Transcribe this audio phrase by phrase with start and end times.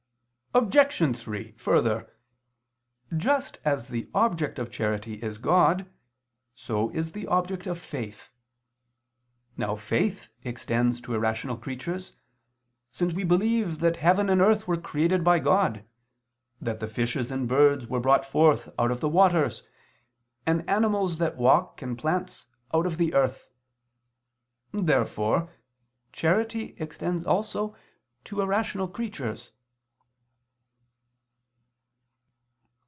[0.53, 1.15] Obj.
[1.17, 2.13] 3: Further,
[3.15, 5.89] just as the object of charity is God.
[6.53, 8.31] so is the object of faith.
[9.55, 12.11] Now faith extends to irrational creatures,
[12.89, 15.85] since we believe that heaven and earth were created by God,
[16.59, 19.63] that the fishes and birds were brought forth out of the waters,
[20.45, 23.47] and animals that walk, and plants, out of the earth.
[24.73, 25.49] Therefore
[26.11, 27.73] charity extends also
[28.25, 29.51] to irrational creatures.